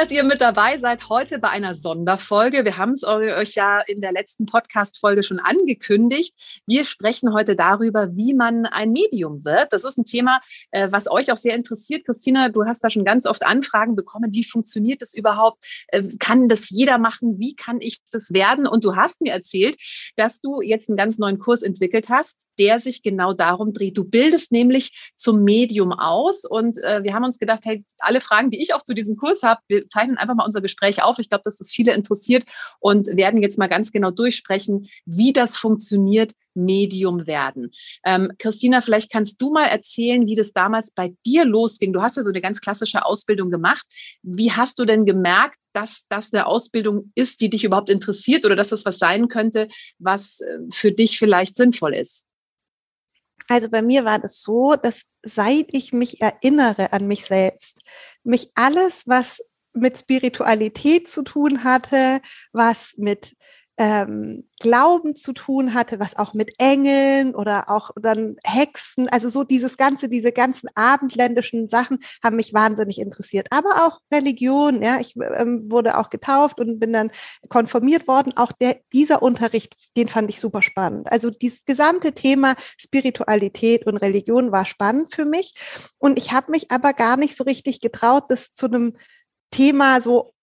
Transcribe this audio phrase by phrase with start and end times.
[0.00, 2.64] Dass ihr mit dabei seid heute bei einer Sonderfolge.
[2.64, 6.62] Wir haben es euch ja in der letzten Podcast-Folge schon angekündigt.
[6.66, 9.74] Wir sprechen heute darüber, wie man ein Medium wird.
[9.74, 10.40] Das ist ein Thema,
[10.70, 12.06] äh, was euch auch sehr interessiert.
[12.06, 14.32] Christina, du hast da schon ganz oft Anfragen bekommen.
[14.32, 15.62] Wie funktioniert das überhaupt?
[15.88, 17.38] Äh, kann das jeder machen?
[17.38, 18.66] Wie kann ich das werden?
[18.66, 19.76] Und du hast mir erzählt,
[20.16, 23.98] dass du jetzt einen ganz neuen Kurs entwickelt hast, der sich genau darum dreht.
[23.98, 26.46] Du bildest nämlich zum Medium aus.
[26.46, 29.42] Und äh, wir haben uns gedacht, hey, alle Fragen, die ich auch zu diesem Kurs
[29.42, 31.18] habe, zeichnen einfach mal unser Gespräch auf.
[31.18, 32.44] Ich glaube, dass es viele interessiert
[32.80, 37.70] und werden jetzt mal ganz genau durchsprechen, wie das funktioniert, Medium werden.
[38.04, 41.92] Ähm, Christina, vielleicht kannst du mal erzählen, wie das damals bei dir losging.
[41.92, 43.86] Du hast ja so eine ganz klassische Ausbildung gemacht.
[44.22, 48.56] Wie hast du denn gemerkt, dass das eine Ausbildung ist, die dich überhaupt interessiert oder
[48.56, 49.68] dass das was sein könnte,
[49.98, 52.26] was äh, für dich vielleicht sinnvoll ist?
[53.48, 57.78] Also bei mir war das so, dass seit ich mich erinnere an mich selbst,
[58.22, 59.40] mich alles, was
[59.72, 62.20] mit Spiritualität zu tun hatte,
[62.52, 63.34] was mit
[63.80, 69.42] ähm, Glauben zu tun hatte, was auch mit Engeln oder auch dann Hexen, also so
[69.42, 73.46] dieses ganze, diese ganzen abendländischen Sachen haben mich wahnsinnig interessiert.
[73.48, 77.10] Aber auch Religion, ja, ich ähm, wurde auch getauft und bin dann
[77.48, 78.34] konformiert worden.
[78.36, 81.10] Auch der, dieser Unterricht, den fand ich super spannend.
[81.10, 85.54] Also dieses gesamte Thema Spiritualität und Religion war spannend für mich.
[85.96, 88.98] Und ich habe mich aber gar nicht so richtig getraut, das zu einem
[89.50, 90.34] Thema so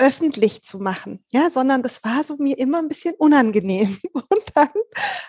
[0.00, 3.98] öffentlich zu machen, ja, sondern das war so mir immer ein bisschen unangenehm.
[4.14, 4.70] Und dann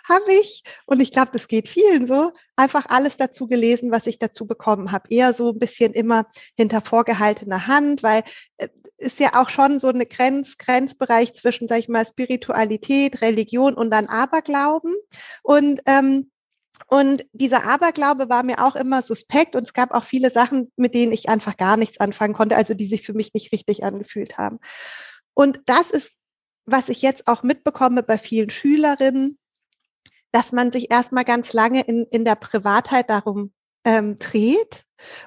[0.07, 4.17] habe ich, und ich glaube, das geht vielen so, einfach alles dazu gelesen, was ich
[4.17, 5.07] dazu bekommen habe.
[5.09, 6.25] Eher so ein bisschen immer
[6.55, 8.23] hinter vorgehaltener Hand, weil
[8.57, 13.73] äh, ist ja auch schon so eine Grenz, Grenzbereich zwischen, sag ich mal, Spiritualität, Religion
[13.73, 14.95] und dann Aberglauben.
[15.43, 16.30] Und ähm,
[16.87, 20.93] und dieser Aberglaube war mir auch immer suspekt und es gab auch viele Sachen, mit
[20.93, 24.37] denen ich einfach gar nichts anfangen konnte, also die sich für mich nicht richtig angefühlt
[24.37, 24.59] haben.
[25.33, 26.17] Und das ist,
[26.65, 29.37] was ich jetzt auch mitbekomme bei vielen Schülerinnen,
[30.31, 33.53] dass man sich erstmal ganz lange in, in der Privatheit darum
[33.83, 34.85] ähm, dreht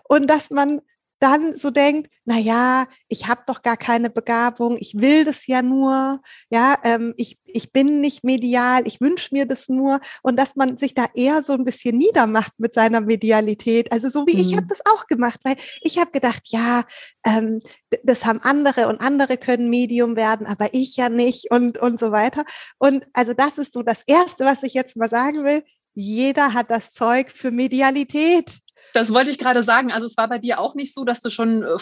[0.08, 0.80] und dass man
[1.20, 5.62] dann so denkt, na ja, ich habe doch gar keine Begabung, ich will das ja
[5.62, 6.20] nur,
[6.50, 10.78] ja, ähm, ich, ich bin nicht medial, ich wünsche mir das nur und dass man
[10.78, 13.92] sich da eher so ein bisschen niedermacht mit seiner Medialität.
[13.92, 14.40] Also so wie mhm.
[14.40, 16.84] ich habe das auch gemacht, weil ich habe gedacht, ja,
[17.24, 17.60] ähm,
[18.02, 22.12] das haben andere und andere können Medium werden, aber ich ja nicht und, und so
[22.12, 22.44] weiter.
[22.78, 25.62] Und also das ist so das Erste, was ich jetzt mal sagen will.
[25.94, 28.50] Jeder hat das Zeug für Medialität.
[28.92, 29.92] Das wollte ich gerade sagen.
[29.92, 31.76] Also es war bei dir auch nicht so, dass du schon äh,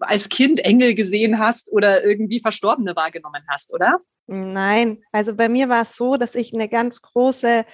[0.00, 4.00] als Kind Engel gesehen hast oder irgendwie Verstorbene wahrgenommen hast, oder?
[4.26, 7.64] Nein, also bei mir war es so, dass ich eine ganz große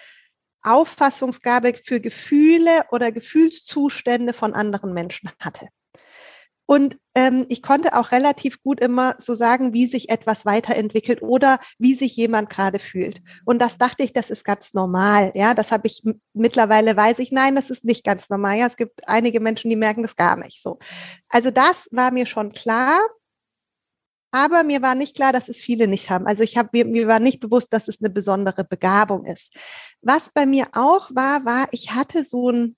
[0.62, 5.69] Auffassungsgabe für Gefühle oder Gefühlszustände von anderen Menschen hatte.
[6.70, 11.60] Und ähm, ich konnte auch relativ gut immer so sagen, wie sich etwas weiterentwickelt oder
[11.78, 13.22] wie sich jemand gerade fühlt.
[13.46, 15.32] Und das dachte ich, das ist ganz normal.
[15.34, 16.02] Ja, das habe ich
[16.34, 18.58] mittlerweile weiß ich, nein, das ist nicht ganz normal.
[18.58, 20.78] Ja, es gibt einige Menschen, die merken das gar nicht so.
[21.30, 23.00] Also das war mir schon klar.
[24.30, 26.26] Aber mir war nicht klar, dass es viele nicht haben.
[26.26, 29.56] Also ich habe mir, mir war nicht bewusst, dass es eine besondere Begabung ist.
[30.02, 32.76] Was bei mir auch war, war, ich hatte so ein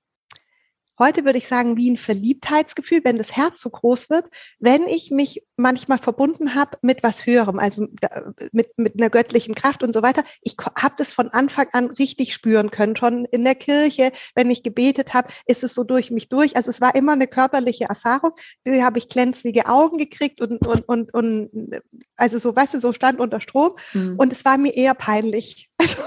[1.00, 4.26] heute würde ich sagen, wie ein Verliebtheitsgefühl, wenn das Herz so groß wird,
[4.60, 7.86] wenn ich mich manchmal verbunden habe mit was Höherem, also
[8.52, 10.22] mit, mit einer göttlichen Kraft und so weiter.
[10.42, 12.96] Ich habe das von Anfang an richtig spüren können.
[12.96, 16.56] Schon in der Kirche, wenn ich gebetet habe, ist es so durch mich durch.
[16.56, 18.32] Also es war immer eine körperliche Erfahrung.
[18.64, 21.50] Da habe ich glänzende Augen gekriegt und, und, und, und
[22.16, 23.72] also so, weißt du, so stand unter Strom.
[23.94, 24.16] Mhm.
[24.16, 25.70] Und es war mir eher peinlich.
[25.78, 26.02] Also,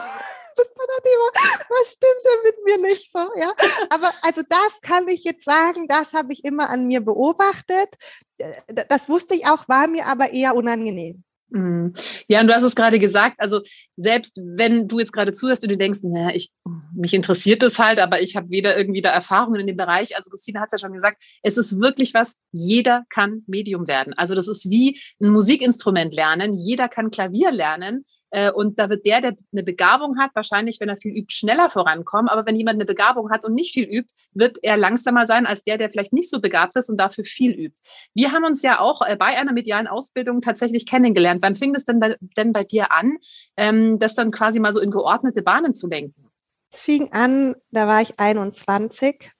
[0.55, 3.53] das immer, was stimmt denn mit mir nicht so, ja.
[3.89, 7.89] Aber also das kann ich jetzt sagen, das habe ich immer an mir beobachtet.
[8.37, 11.23] Äh, das wusste ich auch, war mir aber eher unangenehm.
[11.53, 11.93] Mhm.
[12.27, 13.61] Ja, und du hast es gerade gesagt, also
[13.95, 16.51] selbst wenn du jetzt gerade zuhörst und du denkst, naja, ich,
[16.95, 20.15] mich interessiert das halt, aber ich habe weder irgendwie da Erfahrungen in dem Bereich.
[20.15, 24.13] Also Christine hat es ja schon gesagt, es ist wirklich was, jeder kann Medium werden.
[24.13, 28.05] Also das ist wie ein Musikinstrument lernen, jeder kann Klavier lernen.
[28.33, 31.69] Äh, und da wird der, der eine Begabung hat, wahrscheinlich, wenn er viel übt, schneller
[31.69, 32.29] vorankommen.
[32.29, 35.63] Aber wenn jemand eine Begabung hat und nicht viel übt, wird er langsamer sein als
[35.63, 37.79] der, der vielleicht nicht so begabt ist und dafür viel übt.
[38.15, 41.43] Wir haben uns ja auch äh, bei einer medialen Ausbildung tatsächlich kennengelernt.
[41.43, 43.17] Wann fing das denn bei, denn bei dir an,
[43.55, 46.31] ähm, das dann quasi mal so in geordnete Bahnen zu lenken?
[46.71, 49.31] Es fing an, da war ich 21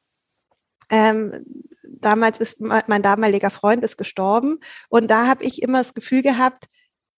[0.92, 1.44] ähm,
[1.82, 6.66] damals ist mein damaliger Freund ist gestorben und da habe ich immer das Gefühl gehabt,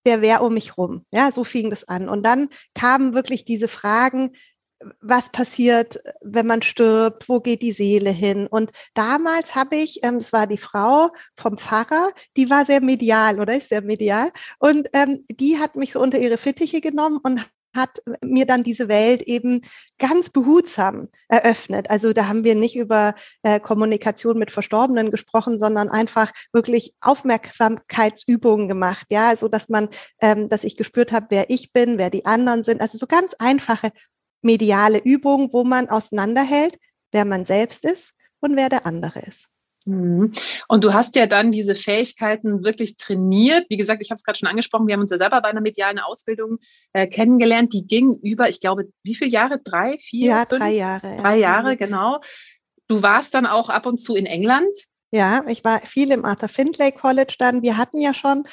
[0.06, 1.06] der wäre um mich rum.
[1.12, 2.10] Ja, so fing das an.
[2.10, 4.32] Und dann kamen wirklich diese Fragen,
[5.02, 8.48] was passiert, wenn man stirbt, wo geht die Seele hin?
[8.48, 13.40] Und damals habe ich, ähm, es war die Frau vom Pfarrer, die war sehr medial
[13.40, 17.48] oder ist sehr medial und ähm, die hat mich so unter ihre Fittiche genommen und
[17.76, 19.62] hat mir dann diese Welt eben
[20.00, 21.90] ganz behutsam eröffnet.
[21.90, 23.14] Also da haben wir nicht über
[23.44, 29.90] äh, Kommunikation mit Verstorbenen gesprochen, sondern einfach wirklich Aufmerksamkeitsübungen gemacht, ja, so dass man,
[30.22, 32.82] ähm, dass ich gespürt habe, wer ich bin, wer die anderen sind.
[32.82, 33.92] Also so ganz einfache
[34.42, 36.78] mediale Übung, wo man auseinanderhält,
[37.12, 39.48] wer man selbst ist und wer der andere ist.
[39.86, 40.32] Mhm.
[40.68, 43.66] Und du hast ja dann diese Fähigkeiten wirklich trainiert.
[43.70, 45.62] Wie gesagt, ich habe es gerade schon angesprochen, wir haben uns ja selber bei einer
[45.62, 46.58] medialen Ausbildung
[46.94, 47.74] äh, kennengelernt.
[47.74, 49.60] Die ging über, ich glaube, wie viele Jahre?
[49.64, 50.28] Drei, vier?
[50.28, 50.62] Ja, fünf?
[50.62, 51.18] drei Jahre.
[51.18, 51.54] Drei ja.
[51.54, 52.20] Jahre, genau.
[52.88, 54.74] Du warst dann auch ab und zu in England.
[55.12, 57.62] Ja, ich war viel im Arthur Findlay College dann.
[57.62, 58.44] Wir hatten ja schon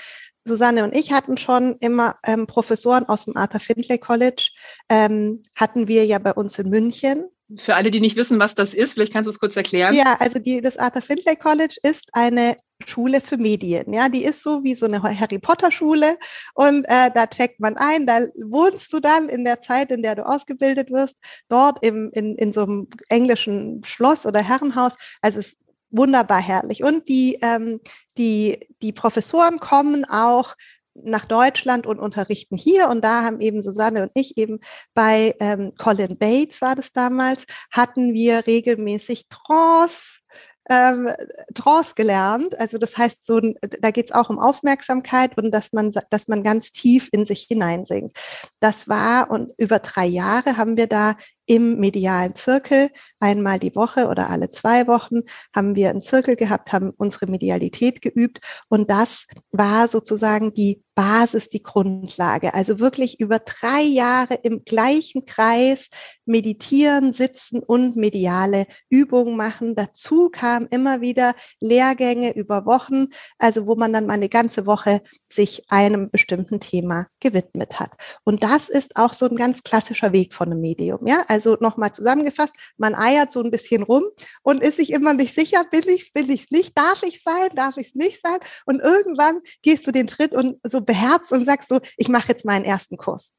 [0.44, 4.50] Susanne und ich hatten schon immer ähm, Professoren aus dem Arthur Findlay College,
[4.88, 7.28] ähm, hatten wir ja bei uns in München.
[7.58, 9.94] Für alle, die nicht wissen, was das ist, vielleicht kannst du es kurz erklären.
[9.94, 12.56] Ja, also die, das Arthur Findlay College ist eine
[12.86, 13.92] Schule für Medien.
[13.92, 16.18] Ja, die ist so wie so eine Harry Potter Schule
[16.54, 20.16] und äh, da checkt man ein, da wohnst du dann in der Zeit, in der
[20.16, 21.16] du ausgebildet wirst,
[21.48, 24.94] dort im, in, in so einem englischen Schloss oder Herrenhaus.
[25.20, 25.56] Also es
[25.92, 26.82] wunderbar herrlich.
[26.82, 27.80] Und die, ähm,
[28.18, 30.54] die, die Professoren kommen auch
[30.94, 32.88] nach Deutschland und unterrichten hier.
[32.88, 34.60] Und da haben eben Susanne und ich eben
[34.94, 40.22] bei ähm, Colin Bates war das damals, hatten wir regelmäßig Trance
[40.70, 41.10] ähm,
[41.54, 42.58] Trance gelernt.
[42.58, 46.42] Also das heißt, so da geht es auch um Aufmerksamkeit und dass man, dass man
[46.42, 48.16] ganz tief in sich hineinsinkt.
[48.60, 51.16] Das war und über drei Jahre haben wir da
[51.46, 52.90] im medialen Zirkel
[53.20, 55.20] einmal die Woche oder alle zwei Wochen
[55.54, 61.48] haben wir einen Zirkel gehabt, haben unsere Medialität geübt und das war sozusagen die Basis,
[61.48, 62.52] die Grundlage.
[62.54, 65.88] Also wirklich über drei Jahre im gleichen Kreis
[66.26, 69.74] meditieren, sitzen und mediale Übungen machen.
[69.74, 73.06] Dazu kam immer wieder Lehrgänge über Wochen,
[73.38, 77.92] also wo man dann mal eine ganze Woche sich einem bestimmten Thema gewidmet hat.
[78.24, 81.06] Und das ist auch so ein ganz klassischer Weg von einem Medium.
[81.06, 84.04] Ja, also nochmal zusammengefasst, man eiert so ein bisschen rum
[84.42, 87.22] und ist sich immer nicht sicher, will ich es, will ich es nicht, darf ich
[87.22, 88.38] sein, darf ich es nicht sein?
[88.66, 92.44] Und irgendwann gehst du den Schritt und so beherzt und sagst so, ich mache jetzt
[92.44, 93.32] meinen ersten Kurs.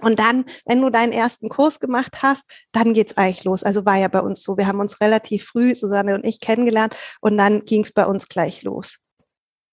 [0.00, 2.42] Und dann, wenn du deinen ersten Kurs gemacht hast,
[2.72, 3.64] dann geht's eigentlich los.
[3.64, 4.56] Also war ja bei uns so.
[4.56, 8.62] Wir haben uns relativ früh, Susanne und ich, kennengelernt und dann ging's bei uns gleich
[8.62, 8.98] los.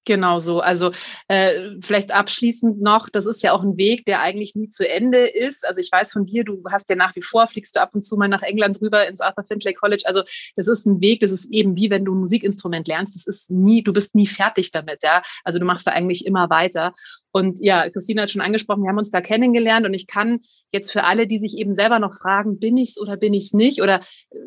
[0.06, 0.60] Genau so.
[0.60, 0.92] Also
[1.28, 5.18] äh, vielleicht abschließend noch, das ist ja auch ein Weg, der eigentlich nie zu Ende
[5.20, 5.68] ist.
[5.68, 8.04] Also ich weiß von dir, du hast ja nach wie vor, fliegst du ab und
[8.04, 10.04] zu mal nach England rüber ins Arthur Findlay College.
[10.06, 10.22] Also
[10.56, 13.16] das ist ein Weg, das ist eben wie wenn du ein Musikinstrument lernst.
[13.16, 15.24] Das ist nie, du bist nie fertig damit, ja.
[15.44, 16.94] Also du machst da eigentlich immer weiter.
[17.36, 20.40] Und ja, Christina hat schon angesprochen, wir haben uns da kennengelernt und ich kann
[20.72, 23.82] jetzt für alle, die sich eben selber noch fragen, bin ich's oder bin ich's nicht
[23.82, 24.00] oder
[24.30, 24.38] äh,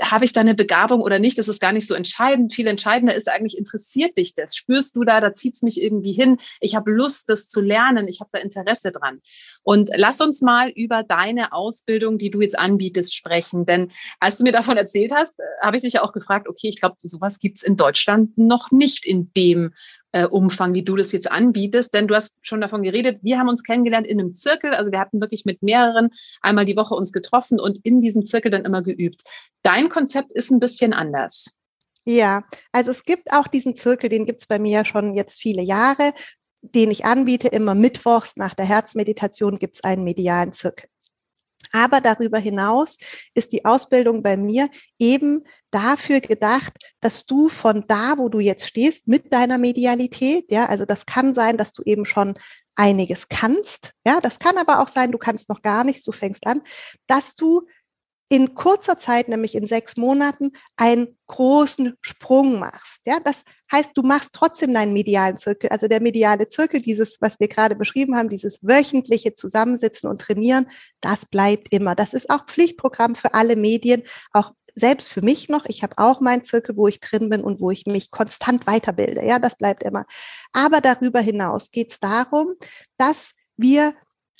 [0.00, 2.54] habe ich da eine Begabung oder nicht, das ist gar nicht so entscheidend.
[2.54, 4.56] Viel entscheidender ist eigentlich, interessiert dich das?
[4.76, 6.36] Spürst du da, da zieht's mich irgendwie hin?
[6.60, 9.22] Ich habe Lust, das zu lernen, ich habe da Interesse dran.
[9.62, 13.64] Und lass uns mal über deine Ausbildung, die du jetzt anbietest, sprechen.
[13.64, 13.90] Denn
[14.20, 16.78] als du mir davon erzählt hast, äh, habe ich dich ja auch gefragt, okay, ich
[16.78, 19.72] glaube, sowas gibt's in Deutschland noch nicht in dem
[20.12, 21.94] äh, Umfang, wie du das jetzt anbietest.
[21.94, 24.74] Denn du hast schon davon geredet, wir haben uns kennengelernt in einem Zirkel.
[24.74, 26.10] Also wir hatten wirklich mit mehreren
[26.42, 29.22] einmal die Woche uns getroffen und in diesem Zirkel dann immer geübt.
[29.62, 31.55] Dein Konzept ist ein bisschen anders.
[32.08, 35.40] Ja, also es gibt auch diesen Zirkel, den gibt es bei mir ja schon jetzt
[35.40, 36.12] viele Jahre,
[36.62, 37.48] den ich anbiete.
[37.48, 40.88] Immer mittwochs nach der Herzmeditation gibt es einen medialen Zirkel.
[41.72, 42.96] Aber darüber hinaus
[43.34, 44.70] ist die Ausbildung bei mir
[45.00, 50.66] eben dafür gedacht, dass du von da, wo du jetzt stehst, mit deiner Medialität, ja,
[50.66, 52.38] also das kann sein, dass du eben schon
[52.76, 56.46] einiges kannst, ja, das kann aber auch sein, du kannst noch gar nichts, du fängst
[56.46, 56.62] an,
[57.08, 57.66] dass du
[58.28, 63.00] in kurzer Zeit, nämlich in sechs Monaten, einen großen Sprung machst.
[63.04, 65.70] Ja, das heißt, du machst trotzdem deinen medialen Zirkel.
[65.70, 70.68] Also der mediale Zirkel, dieses, was wir gerade beschrieben haben, dieses wöchentliche Zusammensitzen und Trainieren,
[71.00, 71.94] das bleibt immer.
[71.94, 74.02] Das ist auch Pflichtprogramm für alle Medien,
[74.32, 75.64] auch selbst für mich noch.
[75.66, 79.24] Ich habe auch meinen Zirkel, wo ich drin bin und wo ich mich konstant weiterbilde.
[79.24, 80.04] Ja, das bleibt immer.
[80.52, 82.54] Aber darüber hinaus geht es darum,
[82.98, 83.94] dass wir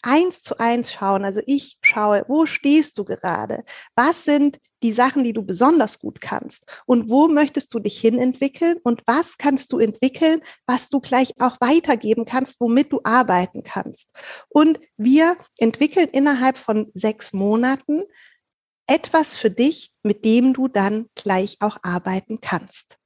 [0.06, 1.24] eins zu eins schauen.
[1.24, 3.64] Also ich schaue, wo stehst du gerade?
[3.96, 6.64] Was sind die Sachen, die du besonders gut kannst?
[6.86, 8.78] Und wo möchtest du dich hin entwickeln?
[8.82, 14.12] Und was kannst du entwickeln, was du gleich auch weitergeben kannst, womit du arbeiten kannst?
[14.48, 18.04] Und wir entwickeln innerhalb von sechs Monaten
[18.86, 22.98] etwas für dich, mit dem du dann gleich auch arbeiten kannst.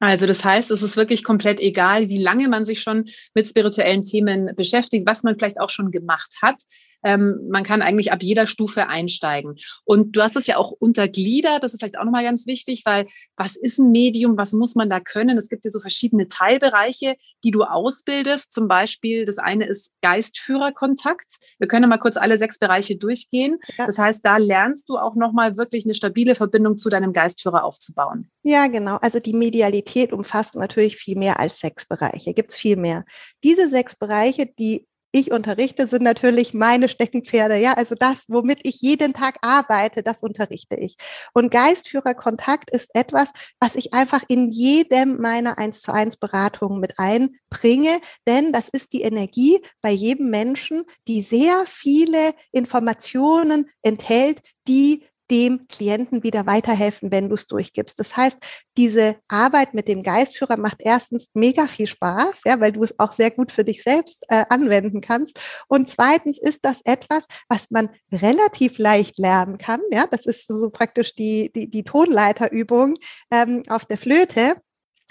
[0.00, 3.04] Also das heißt, es ist wirklich komplett egal, wie lange man sich schon
[3.34, 6.56] mit spirituellen Themen beschäftigt, was man vielleicht auch schon gemacht hat.
[7.02, 9.56] Ähm, man kann eigentlich ab jeder Stufe einsteigen.
[9.84, 13.06] Und du hast es ja auch untergliedert, das ist vielleicht auch nochmal ganz wichtig, weil
[13.36, 15.38] was ist ein Medium, was muss man da können?
[15.38, 18.52] Es gibt ja so verschiedene Teilbereiche, die du ausbildest.
[18.52, 21.36] Zum Beispiel, das eine ist Geistführerkontakt.
[21.58, 23.58] Wir können mal kurz alle sechs Bereiche durchgehen.
[23.78, 23.86] Ja.
[23.86, 28.30] Das heißt, da lernst du auch nochmal wirklich eine stabile Verbindung zu deinem Geistführer aufzubauen.
[28.42, 28.96] Ja, genau.
[28.96, 32.34] Also die Medialität umfasst natürlich viel mehr als sechs Bereiche.
[32.34, 33.04] Gibt es viel mehr.
[33.44, 37.56] Diese sechs Bereiche, die ich unterrichte, sind natürlich meine Steckenpferde.
[37.56, 40.96] Ja, also das, womit ich jeden Tag arbeite, das unterrichte ich.
[41.32, 43.28] Und Geistführerkontakt ist etwas,
[43.60, 48.92] was ich einfach in jedem meiner eins zu eins Beratungen mit einbringe, denn das ist
[48.92, 57.10] die Energie bei jedem Menschen, die sehr viele Informationen enthält, die dem Klienten wieder weiterhelfen,
[57.10, 57.98] wenn du es durchgibst.
[57.98, 58.38] Das heißt,
[58.76, 63.12] diese Arbeit mit dem Geistführer macht erstens mega viel Spaß, ja, weil du es auch
[63.12, 65.38] sehr gut für dich selbst äh, anwenden kannst.
[65.68, 69.80] Und zweitens ist das etwas, was man relativ leicht lernen kann.
[69.90, 72.96] Ja, das ist so praktisch die, die, die Tonleiterübung
[73.30, 74.56] ähm, auf der Flöte.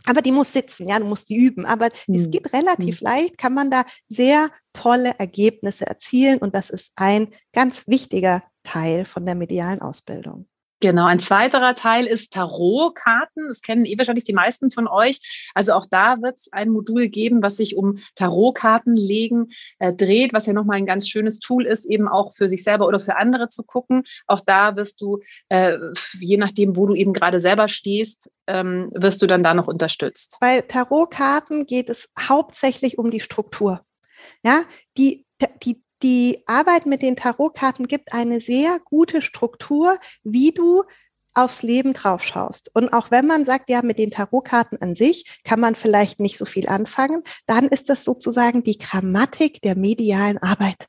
[0.05, 1.65] Aber die muss sitzen, ja, du musst die üben.
[1.65, 2.15] Aber mhm.
[2.15, 3.05] es geht relativ mhm.
[3.05, 6.39] leicht, kann man da sehr tolle Ergebnisse erzielen.
[6.39, 10.47] Und das ist ein ganz wichtiger Teil von der medialen Ausbildung.
[10.81, 13.49] Genau, ein zweiterer Teil ist Tarotkarten.
[13.49, 15.51] Das kennen eh wahrscheinlich die meisten von euch.
[15.53, 19.49] Also auch da wird es ein Modul geben, was sich um Tarotkarten legen
[19.79, 22.87] äh, dreht, was ja nochmal ein ganz schönes Tool ist, eben auch für sich selber
[22.87, 24.03] oder für andere zu gucken.
[24.25, 25.77] Auch da wirst du, äh,
[26.17, 30.37] je nachdem, wo du eben gerade selber stehst, ähm, wirst du dann da noch unterstützt.
[30.39, 33.81] Bei Tarotkarten geht es hauptsächlich um die Struktur.
[34.45, 34.63] Ja,
[34.97, 35.25] die,
[35.63, 40.83] die die Arbeit mit den Tarotkarten gibt eine sehr gute Struktur, wie du
[41.33, 42.71] aufs Leben drauf schaust.
[42.73, 46.37] Und auch wenn man sagt, ja, mit den Tarotkarten an sich kann man vielleicht nicht
[46.37, 50.87] so viel anfangen, dann ist das sozusagen die Grammatik der medialen Arbeit.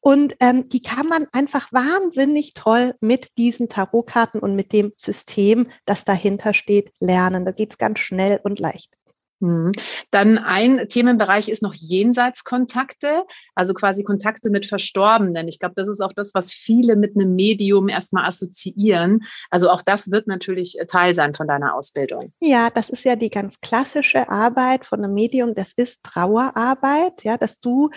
[0.00, 5.68] Und ähm, die kann man einfach wahnsinnig toll mit diesen Tarotkarten und mit dem System,
[5.84, 7.44] das dahinter steht, lernen.
[7.44, 8.96] Da geht's ganz schnell und leicht.
[9.40, 9.72] Mhm.
[10.10, 15.48] Dann ein Themenbereich ist noch Jenseitskontakte, also quasi Kontakte mit Verstorbenen.
[15.48, 19.24] Ich glaube, das ist auch das, was viele mit einem Medium erstmal assoziieren.
[19.50, 22.32] Also auch das wird natürlich äh, Teil sein von deiner Ausbildung.
[22.40, 25.54] Ja, das ist ja die ganz klassische Arbeit von einem Medium.
[25.54, 27.90] Das ist Trauerarbeit, ja, dass du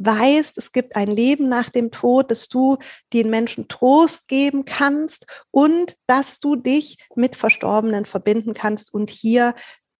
[0.00, 2.78] weißt, es gibt ein Leben nach dem Tod, dass du
[3.12, 9.54] den Menschen Trost geben kannst und dass du dich mit Verstorbenen verbinden kannst und hier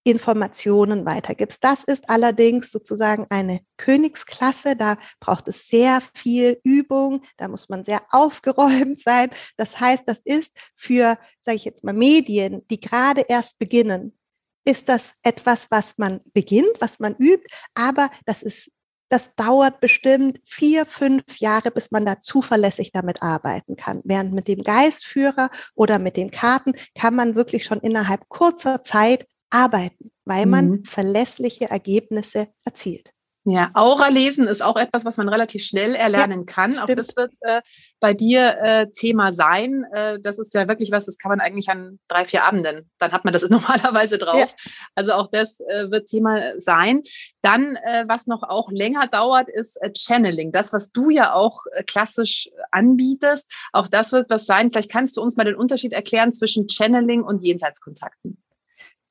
[0.04, 1.62] Informationen weitergibst.
[1.62, 4.76] Das ist allerdings sozusagen eine Königsklasse.
[4.76, 7.22] Da braucht es sehr viel Übung.
[7.36, 9.30] Da muss man sehr aufgeräumt sein.
[9.56, 14.16] Das heißt, das ist für, sage ich jetzt mal, Medien, die gerade erst beginnen,
[14.64, 17.46] ist das etwas, was man beginnt, was man übt.
[17.74, 18.70] Aber das ist
[19.10, 24.02] das dauert bestimmt vier, fünf Jahre, bis man da zuverlässig damit arbeiten kann.
[24.04, 29.26] Während mit dem Geistführer oder mit den Karten kann man wirklich schon innerhalb kurzer Zeit
[29.50, 30.84] arbeiten, weil man mhm.
[30.84, 33.12] verlässliche Ergebnisse erzielt.
[33.44, 36.72] Ja, Aura lesen ist auch etwas, was man relativ schnell erlernen ja, kann.
[36.72, 36.90] Stimmt.
[36.90, 37.62] Auch das wird äh,
[37.98, 39.84] bei dir äh, Thema sein.
[39.94, 42.90] Äh, das ist ja wirklich was, das kann man eigentlich an drei, vier Abenden.
[42.98, 44.36] Dann hat man das normalerweise drauf.
[44.36, 44.72] Ja.
[44.94, 47.02] Also auch das äh, wird Thema sein.
[47.40, 50.52] Dann, äh, was noch auch länger dauert, ist äh, Channeling.
[50.52, 53.50] Das, was du ja auch klassisch anbietest.
[53.72, 54.70] Auch das wird was sein.
[54.70, 58.39] Vielleicht kannst du uns mal den Unterschied erklären zwischen Channeling und Jenseitskontakten.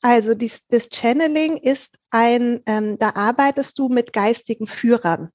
[0.02, 5.30] Also dies, das Channeling ist ein, ähm, da arbeitest du mit geistigen Führern.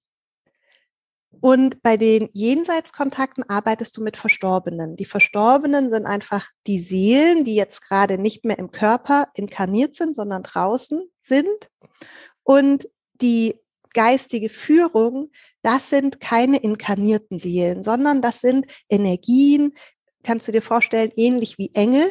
[1.40, 4.96] Und bei den Jenseitskontakten arbeitest du mit Verstorbenen.
[4.96, 10.16] Die Verstorbenen sind einfach die Seelen, die jetzt gerade nicht mehr im Körper inkarniert sind,
[10.16, 11.68] sondern draußen sind.
[12.44, 12.88] Und
[13.20, 13.56] die
[13.92, 15.30] geistige Führung,
[15.62, 19.74] das sind keine inkarnierten Seelen, sondern das sind Energien,
[20.22, 22.10] kannst du dir vorstellen, ähnlich wie Engel,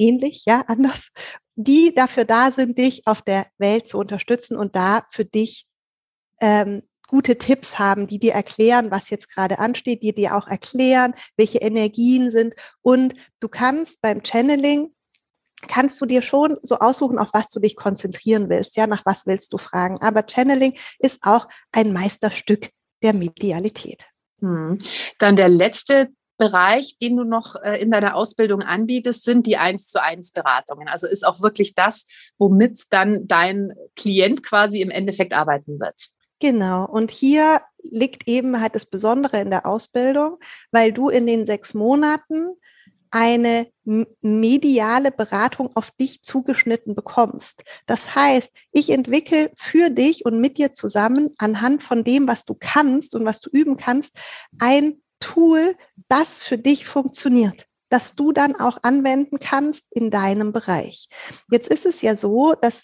[0.00, 1.08] ähnlich, ja, anders,
[1.56, 5.66] die dafür da sind, dich auf der Welt zu unterstützen und da für dich
[6.40, 11.12] ähm, gute Tipps haben, die dir erklären, was jetzt gerade ansteht, die dir auch erklären,
[11.36, 12.54] welche Energien sind.
[12.82, 14.94] Und du kannst beim Channeling,
[15.66, 18.76] kannst du dir schon so aussuchen, auf was du dich konzentrieren willst.
[18.76, 20.00] Ja, nach was willst du fragen.
[20.00, 22.70] Aber Channeling ist auch ein Meisterstück
[23.02, 24.06] der Medialität.
[24.40, 24.78] Hm.
[25.18, 26.08] Dann der letzte
[26.40, 30.88] Bereich, den du noch äh, in deiner Ausbildung anbietest, sind die eins zu eins Beratungen.
[30.88, 32.06] Also ist auch wirklich das,
[32.38, 36.08] womit dann dein Klient quasi im Endeffekt arbeiten wird.
[36.40, 36.86] Genau.
[36.86, 40.38] Und hier liegt eben halt das Besondere in der Ausbildung,
[40.72, 42.54] weil du in den sechs Monaten
[43.10, 47.64] eine mediale Beratung auf dich zugeschnitten bekommst.
[47.84, 52.56] Das heißt, ich entwickle für dich und mit dir zusammen anhand von dem, was du
[52.58, 54.12] kannst und was du üben kannst,
[54.58, 55.76] ein Tool,
[56.08, 61.08] das für dich funktioniert das du dann auch anwenden kannst in deinem Bereich.
[61.50, 62.82] Jetzt ist es ja so, dass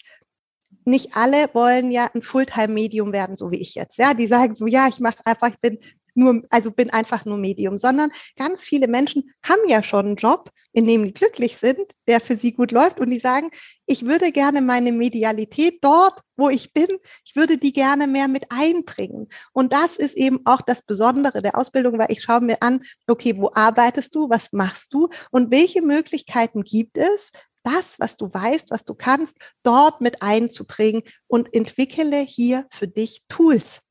[0.85, 3.97] nicht alle wollen ja ein Fulltime-Medium werden, so wie ich jetzt.
[3.97, 5.79] Ja, die sagen so, ja, ich mache einfach, ich bin
[6.17, 10.49] nur, also bin einfach nur Medium, sondern ganz viele Menschen haben ja schon einen Job,
[10.73, 13.49] in dem die glücklich sind, der für sie gut läuft und die sagen,
[13.85, 16.87] ich würde gerne meine Medialität dort, wo ich bin,
[17.25, 19.27] ich würde die gerne mehr mit einbringen.
[19.53, 23.35] Und das ist eben auch das Besondere der Ausbildung, weil ich schaue mir an, okay,
[23.37, 27.31] wo arbeitest du, was machst du und welche Möglichkeiten gibt es,
[27.63, 33.23] das, was du weißt, was du kannst, dort mit einzubringen und entwickle hier für dich
[33.27, 33.81] Tools.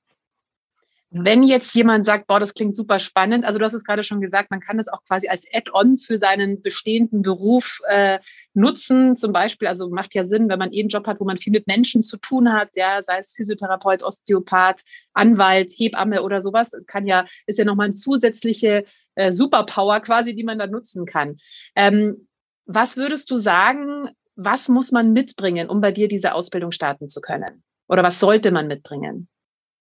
[1.11, 4.21] Wenn jetzt jemand sagt, boah, das klingt super spannend, also du hast es gerade schon
[4.21, 8.19] gesagt, man kann das auch quasi als Add-on für seinen bestehenden Beruf äh,
[8.55, 9.17] nutzen.
[9.17, 11.53] Zum Beispiel, also macht ja Sinn, wenn man eh einen Job hat, wo man viel
[11.53, 14.83] mit Menschen zu tun hat, ja, sei es Physiotherapeut, Osteopath,
[15.13, 18.85] Anwalt, Hebamme oder sowas, kann ja, ist ja nochmal eine zusätzliche
[19.15, 21.37] äh, Superpower quasi, die man da nutzen kann.
[21.77, 22.27] Ähm,
[22.67, 27.21] was würdest du sagen, was muss man mitbringen, um bei dir diese Ausbildung starten zu
[27.21, 27.63] können?
[27.89, 29.29] Oder was sollte man mitbringen?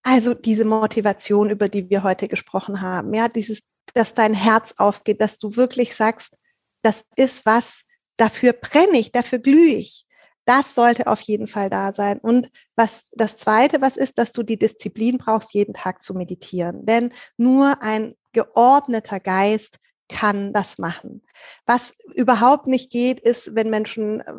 [0.07, 3.61] Also diese Motivation, über die wir heute gesprochen haben, ja, dieses,
[3.95, 6.37] dass dein Herz aufgeht, dass du wirklich sagst,
[6.83, 7.81] das ist was,
[8.15, 10.05] dafür brenne ich, dafür glühe ich.
[10.45, 12.19] Das sollte auf jeden Fall da sein.
[12.19, 16.85] Und was das zweite, was ist, dass du die Disziplin brauchst, jeden Tag zu meditieren.
[16.85, 21.21] Denn nur ein geordneter Geist kann das machen.
[21.65, 24.33] Was überhaupt nicht geht, ist, wenn Menschen äh,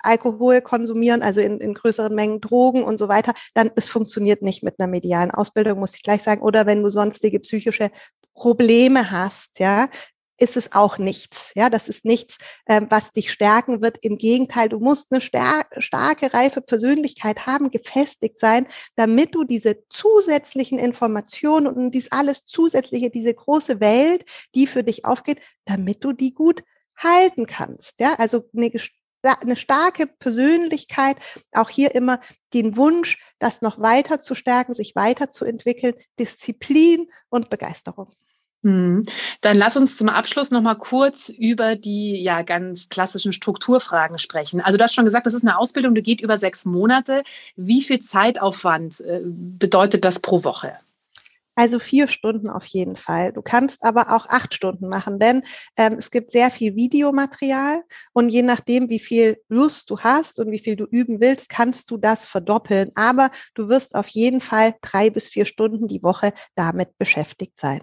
[0.00, 4.62] Alkohol konsumieren, also in, in größeren Mengen Drogen und so weiter, dann es funktioniert nicht
[4.62, 6.42] mit einer medialen Ausbildung, muss ich gleich sagen.
[6.42, 7.90] Oder wenn du sonstige psychische
[8.34, 9.88] Probleme hast, ja,
[10.38, 11.52] ist es auch nichts.
[11.54, 13.98] Ja, das ist nichts, ähm, was dich stärken wird.
[14.02, 20.78] Im Gegenteil, du musst eine starke, reife Persönlichkeit haben, gefestigt sein, damit du diese zusätzlichen
[20.78, 26.32] Informationen und dies alles zusätzliche, diese große Welt, die für dich aufgeht, damit du die
[26.32, 26.62] gut
[26.96, 28.00] halten kannst.
[28.00, 28.70] Ja, also eine
[29.22, 31.16] eine starke Persönlichkeit,
[31.52, 32.20] auch hier immer
[32.54, 38.12] den Wunsch, das noch weiter zu stärken, sich weiterzuentwickeln, Disziplin und Begeisterung.
[38.64, 39.04] Hm.
[39.40, 44.60] Dann lass uns zum Abschluss noch mal kurz über die ja ganz klassischen Strukturfragen sprechen.
[44.60, 47.22] Also du hast schon gesagt, das ist eine Ausbildung, die geht über sechs Monate.
[47.54, 50.76] Wie viel Zeitaufwand äh, bedeutet das pro Woche?
[51.54, 53.32] Also vier Stunden auf jeden Fall.
[53.32, 55.42] Du kannst aber auch acht Stunden machen, denn
[55.76, 60.52] ähm, es gibt sehr viel Videomaterial und je nachdem, wie viel Lust du hast und
[60.52, 62.92] wie viel du üben willst, kannst du das verdoppeln.
[62.94, 67.82] Aber du wirst auf jeden Fall drei bis vier Stunden die Woche damit beschäftigt sein.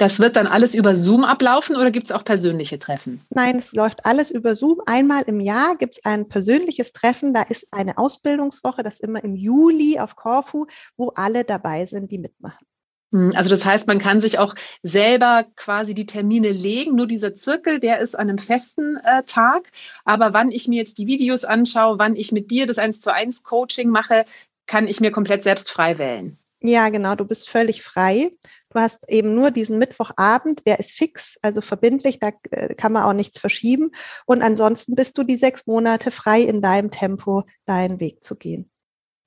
[0.00, 3.20] Das wird dann alles über Zoom ablaufen oder gibt es auch persönliche Treffen?
[3.28, 4.80] Nein, es läuft alles über Zoom.
[4.86, 7.34] Einmal im Jahr gibt es ein persönliches Treffen.
[7.34, 10.64] Da ist eine Ausbildungswoche, das ist immer im Juli auf Korfu,
[10.96, 12.66] wo alle dabei sind, die mitmachen.
[13.12, 16.96] Hm, also das heißt, man kann sich auch selber quasi die Termine legen.
[16.96, 19.70] Nur dieser Zirkel, der ist an einem festen äh, Tag.
[20.06, 23.12] Aber wann ich mir jetzt die Videos anschaue, wann ich mit dir das 1 zu
[23.12, 24.24] 1 Coaching mache,
[24.66, 26.38] kann ich mir komplett selbst frei wählen.
[26.62, 28.32] Ja, genau, du bist völlig frei.
[28.72, 33.02] Du hast eben nur diesen Mittwochabend, der ist fix, also verbindlich, da äh, kann man
[33.02, 33.90] auch nichts verschieben.
[34.26, 38.70] Und ansonsten bist du die sechs Monate frei in deinem Tempo, deinen Weg zu gehen.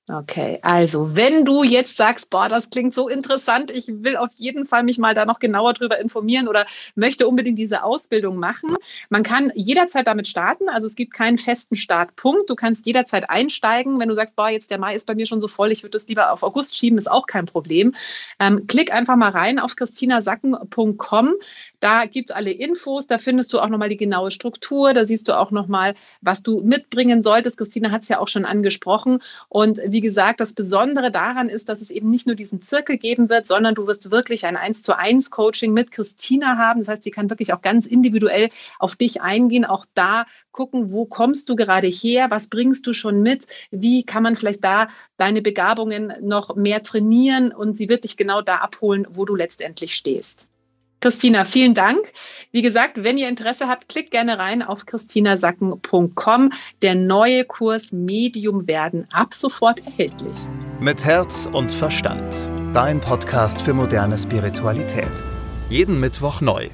[0.09, 4.65] Okay, also wenn du jetzt sagst, boah, das klingt so interessant, ich will auf jeden
[4.65, 8.75] Fall mich mal da noch genauer drüber informieren oder möchte unbedingt diese Ausbildung machen,
[9.09, 10.67] man kann jederzeit damit starten.
[10.67, 12.49] Also es gibt keinen festen Startpunkt.
[12.49, 13.97] Du kannst jederzeit einsteigen.
[13.97, 15.91] Wenn du sagst, boah, jetzt der Mai ist bei mir schon so voll, ich würde
[15.91, 17.95] das lieber auf August schieben, ist auch kein Problem.
[18.41, 21.33] Ähm, klick einfach mal rein auf christinasacken.com.
[21.79, 25.29] Da gibt es alle Infos, da findest du auch nochmal die genaue Struktur, da siehst
[25.29, 27.57] du auch nochmal, was du mitbringen solltest.
[27.57, 29.19] Christina hat es ja auch schon angesprochen.
[29.47, 33.29] Und wie gesagt, das Besondere daran ist, dass es eben nicht nur diesen Zirkel geben
[33.29, 36.81] wird, sondern du wirst wirklich ein 1 zu 1 Coaching mit Christina haben.
[36.81, 41.05] Das heißt, sie kann wirklich auch ganz individuell auf dich eingehen, auch da gucken, wo
[41.05, 45.41] kommst du gerade her, was bringst du schon mit, wie kann man vielleicht da deine
[45.41, 50.47] Begabungen noch mehr trainieren und sie wird dich genau da abholen, wo du letztendlich stehst.
[51.03, 52.13] Christina, vielen Dank.
[52.53, 56.49] Wie gesagt, wenn ihr Interesse habt, klickt gerne rein auf christinasacken.com.
[56.81, 60.37] Der neue Kurs Medium werden ab sofort erhältlich.
[60.79, 62.49] Mit Herz und Verstand.
[62.73, 65.11] Dein Podcast für moderne Spiritualität.
[65.69, 66.69] Jeden Mittwoch neu.